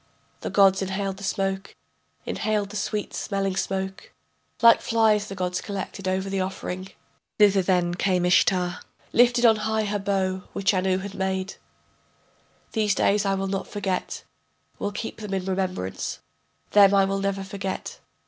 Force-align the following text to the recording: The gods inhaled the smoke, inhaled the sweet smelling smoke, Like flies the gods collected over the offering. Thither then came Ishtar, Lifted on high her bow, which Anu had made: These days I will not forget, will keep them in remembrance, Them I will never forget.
The 0.39 0.49
gods 0.49 0.81
inhaled 0.81 1.17
the 1.17 1.23
smoke, 1.23 1.75
inhaled 2.25 2.71
the 2.71 2.75
sweet 2.75 3.13
smelling 3.13 3.55
smoke, 3.55 4.11
Like 4.59 4.81
flies 4.81 5.27
the 5.27 5.35
gods 5.35 5.61
collected 5.61 6.07
over 6.07 6.27
the 6.27 6.41
offering. 6.41 6.87
Thither 7.37 7.61
then 7.61 7.93
came 7.93 8.25
Ishtar, 8.25 8.79
Lifted 9.13 9.45
on 9.45 9.57
high 9.57 9.83
her 9.85 9.99
bow, 9.99 10.41
which 10.53 10.73
Anu 10.73 10.97
had 10.97 11.13
made: 11.13 11.53
These 12.71 12.95
days 12.95 13.27
I 13.27 13.35
will 13.35 13.45
not 13.45 13.67
forget, 13.67 14.23
will 14.79 14.91
keep 14.91 15.17
them 15.21 15.35
in 15.35 15.45
remembrance, 15.45 16.17
Them 16.71 16.95
I 16.95 17.05
will 17.05 17.19
never 17.19 17.43
forget. 17.43 17.99